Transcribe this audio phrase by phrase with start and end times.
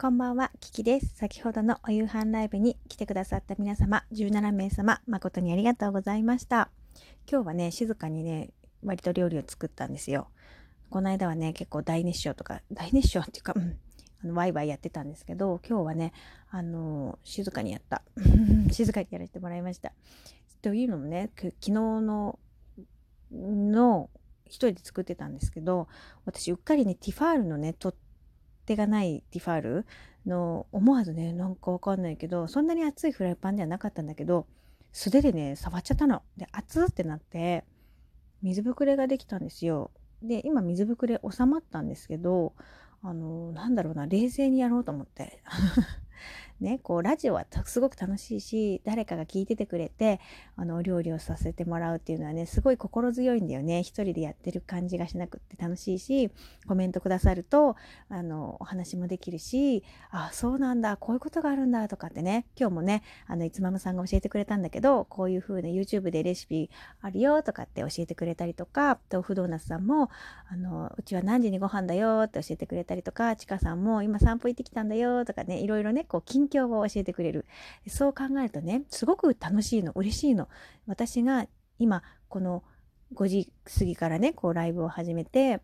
[0.00, 1.14] こんばんは、キキです。
[1.14, 6.70] 先ほどのお夕飯ライブに来てくださった皆様、17名様、誠にありがとうございました。
[7.30, 8.48] 今日はね、静かにね、
[8.82, 10.28] 割と料理を作ったんですよ。
[10.88, 13.76] この間はね、結構大熱唱とか、大熱唱っていうか、うん、
[14.24, 16.14] あのワイワイやってたんですけど、今日はね、
[16.48, 18.02] あの静かにやった。
[18.72, 19.92] 静かにやらせてもらいました。
[20.62, 22.38] というのもね、昨日の、
[23.30, 24.08] の、
[24.46, 25.88] 一人で作ってたんですけど、
[26.24, 28.09] 私うっかりね、ティファールのね、取っ
[28.70, 29.86] 手がないティファール
[30.26, 34.46] の思わずねなんかわかんないけどそんなに熱いフライパンではなかったんだけど
[34.92, 36.22] 素手でね触っちゃったの。
[36.36, 37.64] で熱ってなって
[38.42, 39.90] 水ぶくれができたんですよ。
[40.22, 42.54] で今水ぶくれ収まったんですけど
[43.02, 45.42] あのなんだろうな冷静にやろうと思って
[46.60, 50.20] ね、こうラジオはすごく楽しいし誰かが聞いててくれて
[50.56, 53.82] あのお料理をさせてもらうっていうのはねすごい心強いんだよね。
[53.82, 56.30] 一人でやってる感じがしなくって楽しいし
[56.66, 57.76] コメントくださると
[58.08, 66.68] あのお話もできるしあそうなんだこういうことがあるんだとかってね今日もねあのいつまむさんが教えてくれたんだけどこういう風な YouTube でレシピ
[67.00, 70.10] あるよとかって教えてくれたりとか豆腐ドーナツさんも
[70.50, 77.46] あのうちは何時にご飯だよって教えてくれたりとかちかさんも今散歩行ってきたんだよとかねいろいろねこう近境を教えてくれる。
[77.88, 80.48] そう考えるとねすごく楽しいの嬉しいの。
[80.86, 81.46] 私が
[81.78, 82.62] 今この
[83.14, 85.60] 5時過ぎからねこうライブを始めて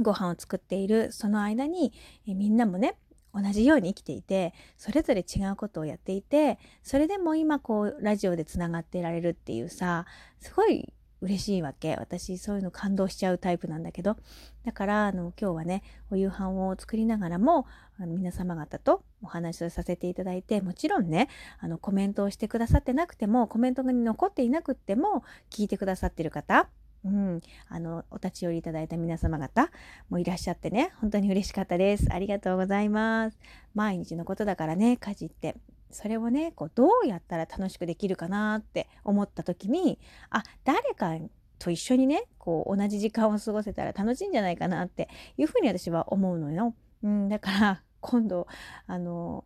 [0.00, 1.92] ご飯を作っているその間に
[2.26, 2.96] えみんなもね
[3.34, 10.06] 同じように生きていてそれぞれ違うことをやっていてそれでも今こうラジオでつながっていられるっていうさ
[10.40, 11.96] すごい嬉しいわけ。
[11.96, 14.16] 私そういうの感動しちゃうタイプなんだけど。
[14.64, 17.66] だからあの今日はねお夕飯を作りながらも
[17.98, 21.28] あの皆様方とお話をさせていただいてもちろんね
[21.60, 26.68] あのコメントをしてくださってなくてもコメントが残っていなくっても聞いてくださってる方
[27.04, 29.70] うん、あのお立ち寄りいただいた皆様方
[30.08, 32.06] もいらっしゃってね本当に嬉しかったです。
[32.12, 33.38] ありがとうございます。
[33.74, 35.56] 毎日のことだからね家事って。
[35.92, 39.98] それをねこうどうやったら楽しくできるかなって思った時に
[40.30, 41.16] あ誰か
[41.58, 46.74] と一緒にねこう同じ時間を過ごせたら楽しいんじゃないかなっていうふうに私は思うのよ。
[47.04, 48.48] うん、だから今度
[48.86, 49.44] あの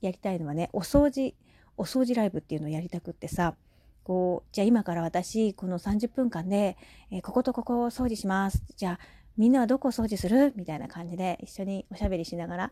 [0.00, 1.34] やりたいのはねお掃除
[1.76, 3.54] お掃除ライブっていうのをやりたくってさ
[4.02, 6.76] こうじゃあ今から私この30分間で、
[7.10, 8.98] えー、こことここを掃除しますじゃあ
[9.36, 10.52] みんなはどこを掃除する？
[10.56, 12.70] みたいな感じで一緒におしゃべりしながら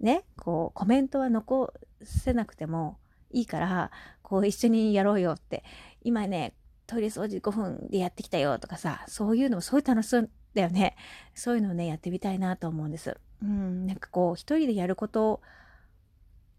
[0.00, 1.72] ねこうコメントは残
[2.02, 2.98] せなくても
[3.30, 3.90] いいから
[4.22, 5.64] こう一緒にやろうよって。
[6.02, 6.54] 今ね
[6.86, 10.96] トイレ掃除5分でやってきたよとかさそういうのもすごい楽しそうだよね。
[11.34, 13.16] そういうのをねやってみたいなと思うんです。
[13.42, 15.40] うんなんかこう一人でやること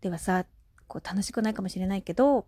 [0.02, 0.46] ではさ
[0.88, 2.46] こう楽しくないかもしれないけど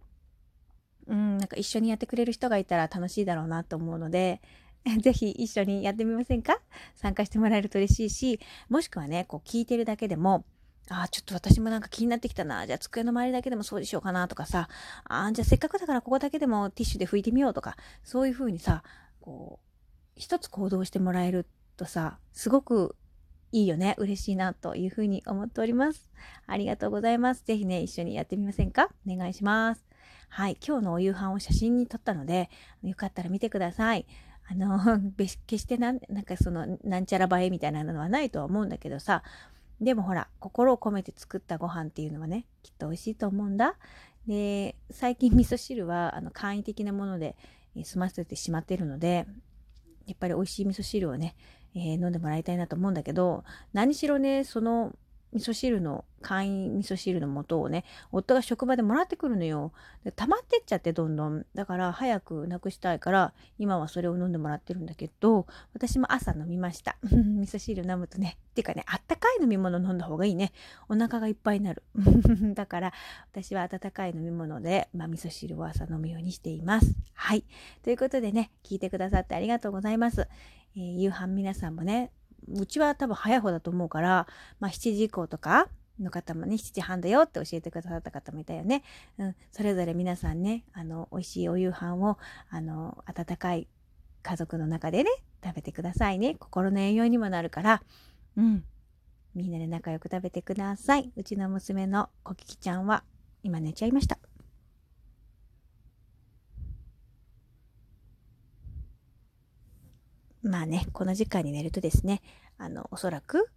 [1.07, 4.41] うんなんか一緒にやってくれる人がいたら楽しいだろうなと思うので
[5.01, 6.61] ぜひ一緒にやってみませんか？
[6.95, 10.45] 参加してもらえると嬉しいしもしくはねこう聞いてるだけでも
[10.91, 12.67] ああ、ちょっと私もなんか気になってきたな。
[12.67, 14.67] じゃあ机の周りだけでも掃除しようかなとかさ。
[15.05, 17.77] ああ、じゃあせっかくだからここだけでもティッシュで拭いてみようとか。
[18.03, 18.83] そういう風にさ、
[19.21, 19.65] こう、
[20.17, 21.47] 一つ行動してもらえる
[21.77, 22.95] とさ、すごく
[23.53, 23.95] いいよね。
[23.97, 26.11] 嬉しいなという風に思っております。
[26.45, 27.45] ありがとうございます。
[27.45, 28.89] ぜひね、一緒にやってみませんか？
[29.09, 29.85] お願いします。
[30.27, 30.57] はい。
[30.65, 32.49] 今日のお夕飯を写真に撮ったので、
[32.83, 34.05] よかったら見てください。
[34.49, 34.77] あの、
[35.15, 39.23] 決してなん、なんかその、なんちゃら映えみたいなのはないとは思うんだけどさ、
[39.81, 43.75] でもほら心を込めて作ったご飯っていうのはねきっと美味しいと思うんだ。
[44.27, 47.35] で最近 味噌汁はあの簡易的なもので、
[47.83, 49.25] 済ませてしまっているので
[50.05, 51.35] やっぱり美味しい味噌汁をね、
[51.73, 54.93] えー、飲んでもらいたいなと思うんだけど何しろねその
[55.33, 59.71] 味噌汁の簡易味噌汁の素をね夫が職場でもらってくるのよ。
[60.03, 61.45] で溜まってっちゃってどんどん。
[61.55, 66.97] だから早くなくしたいから今はそれを飲んでもらってるんだけど私も朝飲みました。
[67.03, 70.51] 味噌汁飲むとねっていうかねあったかい飲み物飲んだ方がいいね。
[70.89, 71.83] お腹がいっぱいになる。
[72.53, 72.93] だから
[73.31, 76.95] 私は温かい飲み物で、まあ、味噌汁を朝飲むようにしています。
[77.13, 77.45] はい。
[77.83, 80.27] ということでね聞いてくださってありがとうございます、
[80.75, 82.11] えー、夕飯皆さんもね
[82.47, 84.27] うちは多分早い方だと思うから、
[84.59, 85.67] まあ、7時以降とか
[85.99, 88.83] の方もね、7時半だよって教えてくださった方もいたよね。
[89.17, 92.17] うん、それぞれ皆さんね、あの、美味しいお夕飯を、
[92.49, 93.67] あの、温かい
[94.23, 95.09] 家族の中でね、
[95.43, 96.35] 食べてくださいね。
[96.35, 97.83] 心の栄養にもなるから、
[98.37, 98.63] うん。
[99.33, 101.11] みんなで仲良く食べてください。
[101.15, 103.03] うちの娘のコキキちゃんは、
[103.43, 104.17] 今寝ちゃいました。
[110.51, 112.21] まあね、この時間に寝るとですね、
[112.57, 113.49] あの、おそらく、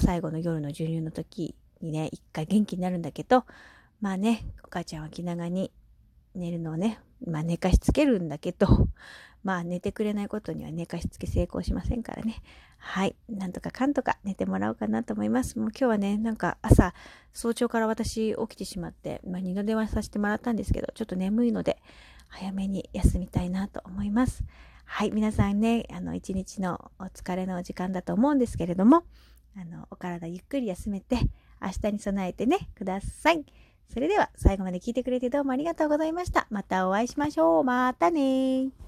[0.00, 3.44] 最後の夜の授乳の時にね、一回元気になるんだけど、
[4.00, 5.70] まあね、お母ちゃんは気長に
[6.34, 8.66] 寝るのをね、まあ寝かしつけるんだけど、
[9.44, 12.36] まあ寝てくれないことには寝かしつけ成功しませんからね。
[12.78, 13.14] はい。
[13.28, 15.58] なんとかかんとか寝てもらおうかなと思います。
[15.58, 16.94] もう今日はね、なんか朝、
[17.34, 21.76] 早朝から私起きてしまって、まあ、二度電話させてもらったんですけど、ちょっと眠いので、
[22.28, 24.44] 早めに休みたいなと思います。
[24.84, 25.10] はい。
[25.10, 29.04] 皆さんね、あの、一日のお疲れの時間だと思うんですけれども、
[29.56, 31.18] あの、お体ゆっくり休めて、
[31.60, 33.44] 明日に備えてね、ください。
[33.92, 36.46] それでは最後まで聞いてくれてどうもありがとうございました。
[36.50, 37.64] またお会いしましょう。
[37.64, 38.85] またね